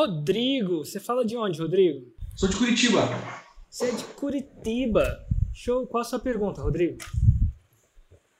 [0.00, 2.06] Rodrigo, você fala de onde, Rodrigo?
[2.34, 3.06] Sou de Curitiba.
[3.68, 5.04] Você é de Curitiba.
[5.52, 5.86] Show.
[5.86, 6.96] Qual a sua pergunta, Rodrigo?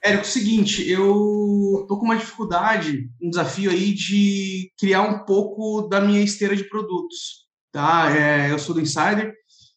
[0.03, 5.27] Érico, é o seguinte, eu tô com uma dificuldade, um desafio aí de criar um
[5.27, 8.11] pouco da minha esteira de produtos, tá?
[8.17, 9.35] É, eu sou do Insider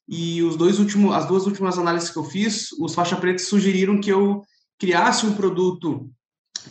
[0.08, 4.00] e os dois últimos, as duas últimas análises que eu fiz, os faixa preta sugeriram
[4.00, 4.42] que eu
[4.80, 6.10] criasse um produto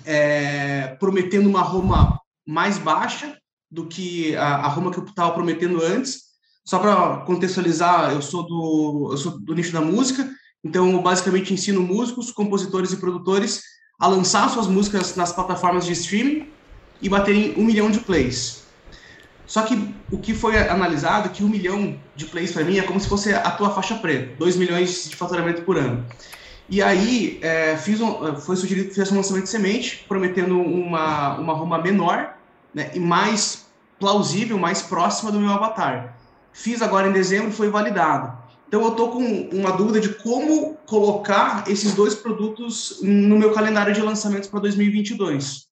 [0.07, 3.39] é, prometendo uma Roma mais baixa
[3.73, 6.31] do que a, a Roma que eu estava prometendo antes.
[6.65, 10.29] Só para contextualizar, eu sou do eu sou do nicho da música
[10.65, 13.63] então, eu basicamente ensino músicos, compositores e produtores
[13.99, 16.49] a lançar suas músicas nas plataformas de streaming
[17.01, 18.63] e baterem um milhão de plays.
[19.45, 22.83] Só que o que foi analisado é que um milhão de plays para mim é
[22.83, 26.07] como se fosse a tua faixa preta, dois milhões de faturamento por ano.
[26.69, 31.39] E aí é, fiz um, foi sugerido que fizesse um lançamento de semente, prometendo uma,
[31.39, 32.35] uma Roma menor
[32.75, 33.67] né, e mais
[33.99, 36.17] plausível, mais próxima do meu avatar.
[36.53, 38.43] Fiz agora em dezembro e foi validado.
[38.69, 43.93] Então eu estou com uma dúvida de como colocar esses dois produtos no meu calendário
[43.93, 45.69] de lançamentos para 2022.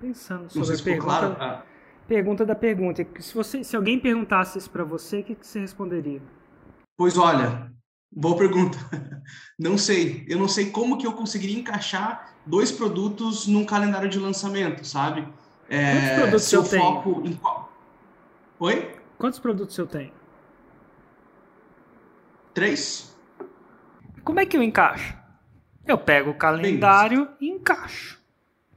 [0.00, 1.64] Pensando sobre a pergunta, claro, tá?
[2.06, 3.06] pergunta da pergunta.
[3.18, 6.22] Se, você, se alguém perguntasse isso para você, o que, que você responderia?
[6.96, 7.72] Pois olha,
[8.10, 8.78] boa pergunta.
[9.58, 10.24] Não sei.
[10.28, 15.26] Eu não sei como que eu conseguiria encaixar dois produtos num calendário de lançamento, sabe?
[15.72, 17.26] É, Quantos produtos eu tenho?
[17.26, 17.40] Em...
[18.58, 18.96] Oi?
[19.16, 20.12] Quantos produtos eu tenho?
[22.52, 23.16] Três.
[24.22, 25.16] Como é que eu encaixo?
[25.86, 28.20] Eu pego o calendário Bem, e encaixo.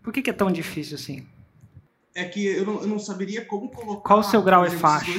[0.02, 1.28] Por que, que, é tão difícil assim?
[2.14, 4.08] É que eu não, eu não saberia como colocar.
[4.08, 5.12] Qual o seu grau é faixa?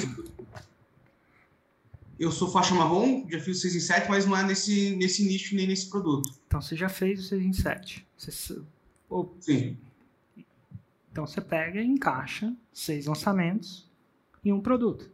[2.18, 5.22] Eu sou faixa marrom, já fiz o 6 em 7, mas não é nesse, nesse
[5.26, 6.30] nicho nem nesse produto.
[6.46, 8.06] Então você já fez o 6 em 7.
[8.16, 8.62] Você...
[9.40, 9.76] Sim.
[11.16, 13.90] Então você pega e encaixa seis lançamentos
[14.44, 15.10] em um produto.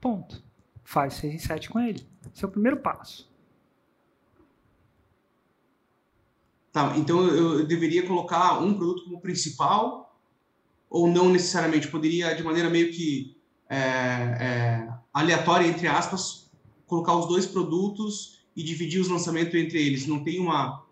[0.00, 0.42] Ponto.
[0.82, 2.04] Faz 6 em 7 com ele.
[2.34, 3.30] Esse é o primeiro passo.
[6.72, 10.18] Tá, então eu deveria colocar um produto como principal
[10.90, 11.86] ou não necessariamente?
[11.86, 13.36] Poderia, de maneira meio que
[13.68, 16.50] é, é, aleatória, entre aspas,
[16.88, 20.08] colocar os dois produtos e dividir os lançamentos entre eles.
[20.08, 20.84] Não tem uma,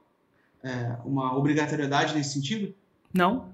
[0.62, 2.72] é, uma obrigatoriedade nesse sentido?
[3.12, 3.52] Não.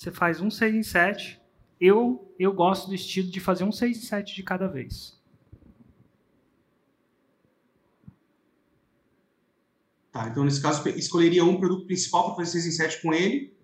[0.00, 1.38] Você faz um 6 em 7.
[1.78, 5.20] Eu, eu gosto do estilo de fazer um 6 em 7 de cada vez.
[10.10, 13.54] Tá, então, nesse caso, escolheria um produto principal para fazer 6 em 7 com ele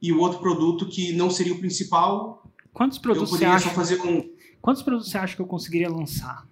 [0.00, 2.50] e o outro produto que não seria o principal.
[2.72, 3.68] Quantos produtos você acha?
[3.68, 4.34] fazer um...
[4.58, 6.48] Quantos produtos você acha que eu conseguiria lançar?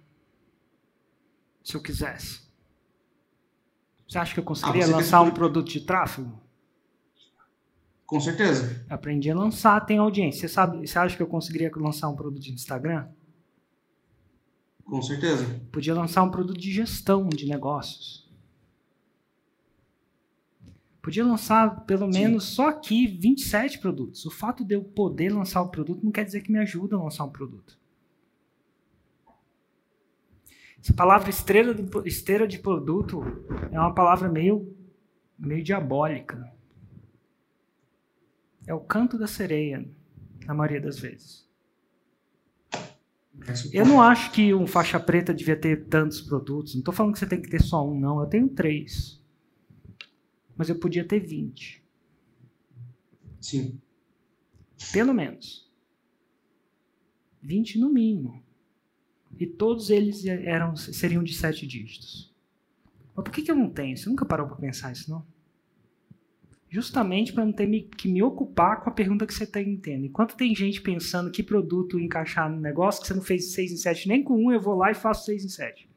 [1.63, 2.41] Se eu quisesse.
[4.07, 6.39] Você acha que eu conseguiria ah, lançar um produto de tráfego?
[8.11, 8.85] Com certeza.
[8.89, 10.45] Aprendi a lançar, tem audiência.
[10.45, 13.07] Você, sabe, você acha que eu conseguiria lançar um produto de Instagram?
[14.83, 15.61] Com certeza.
[15.71, 18.29] Podia lançar um produto de gestão de negócios.
[21.01, 22.55] Podia lançar pelo menos Sim.
[22.55, 24.25] só aqui 27 produtos.
[24.25, 27.01] O fato de eu poder lançar o produto não quer dizer que me ajuda a
[27.01, 27.79] lançar um produto.
[30.83, 33.23] Essa palavra esteira de, esteira de produto
[33.71, 34.75] é uma palavra meio,
[35.39, 36.59] meio diabólica.
[38.67, 39.87] É o canto da sereia,
[40.45, 41.49] na maioria das vezes.
[43.73, 46.73] Eu não acho que um faixa preta devia ter tantos produtos.
[46.73, 48.19] Não estou falando que você tem que ter só um, não.
[48.19, 49.21] Eu tenho três
[50.61, 51.83] mas eu podia ter 20.
[53.39, 53.81] Sim.
[54.93, 55.67] Pelo menos.
[57.41, 58.43] 20 no mínimo.
[59.39, 62.31] E todos eles eram, seriam de sete dígitos.
[63.15, 63.97] Mas por que, que eu não tenho?
[63.97, 65.25] Você nunca parou para pensar isso, não?
[66.73, 67.67] Justamente para não ter
[67.97, 70.05] que me ocupar com a pergunta que você está entendendo.
[70.05, 73.75] Enquanto tem gente pensando que produto encaixar no negócio, que você não fez 6 em
[73.75, 75.89] 7 nem com um, eu vou lá e faço 6 em 7.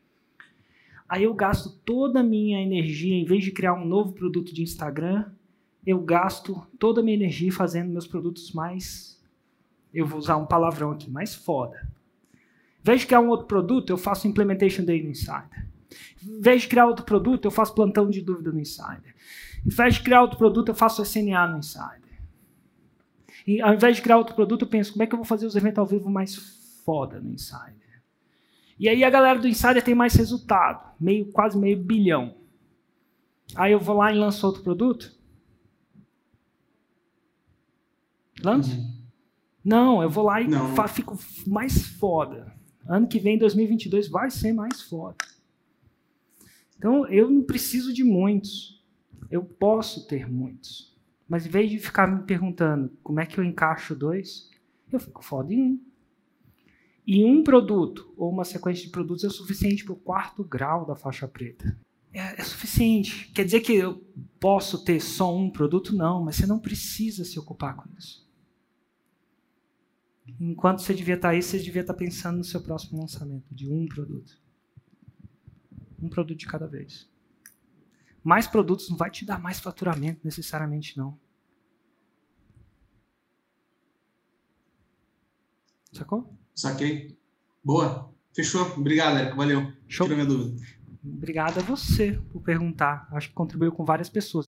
[1.08, 4.64] Aí eu gasto toda a minha energia, em vez de criar um novo produto de
[4.64, 5.30] Instagram,
[5.86, 9.22] eu gasto toda a minha energia fazendo meus produtos mais.
[9.92, 11.88] Eu vou usar um palavrão aqui, mais foda.
[12.34, 15.69] Em vez de criar um outro produto, eu faço Implementation Day no Insider.
[16.22, 19.14] Em vez de criar outro produto, eu faço plantão de dúvida no Insider.
[19.64, 22.04] Em vez de criar outro produto, eu faço SNA no Insider.
[23.46, 25.46] E ao invés de criar outro produto, eu penso como é que eu vou fazer
[25.46, 26.34] os eventos ao vivo mais
[26.84, 28.02] foda no Insider.
[28.78, 32.37] E aí a galera do Insider tem mais resultado, meio quase meio bilhão.
[33.54, 35.14] Aí eu vou lá e lanço outro produto?
[38.42, 38.76] Lanço?
[38.76, 38.94] Uhum.
[39.64, 40.48] Não, eu vou lá e
[40.88, 41.16] fico
[41.46, 42.52] mais foda.
[42.87, 45.16] Ano que vem, 2022, vai ser mais foda.
[46.84, 48.84] Então eu não preciso de muitos.
[49.31, 50.94] Eu posso ter muitos.
[51.26, 54.50] Mas em vez de ficar me perguntando como é que eu encaixo dois,
[54.92, 55.81] eu fico foda em um.
[57.06, 60.94] E um produto ou uma sequência de produtos é suficiente para o quarto grau da
[60.94, 61.75] faixa preta.
[62.12, 63.32] É, é, suficiente.
[63.32, 64.06] Quer dizer que eu
[64.38, 65.96] posso ter só um produto?
[65.96, 68.28] Não, mas você não precisa se ocupar com isso.
[70.38, 73.87] Enquanto você devia estar aí, você devia estar pensando no seu próximo lançamento de um
[73.87, 74.44] produto.
[76.04, 77.08] Um produto de cada vez.
[78.22, 81.18] Mais produtos não vai te dar mais faturamento necessariamente, não.
[85.92, 86.36] Sacou?
[86.54, 87.18] Saquei.
[87.64, 88.12] Boa.
[88.34, 88.66] Fechou.
[88.76, 89.36] Obrigado, Érico.
[89.36, 89.72] Valeu.
[89.88, 90.06] Show.
[90.06, 90.62] Tirou minha dúvida.
[91.02, 93.08] Obrigado a você por perguntar.
[93.12, 94.46] Acho que contribuiu com várias pessoas.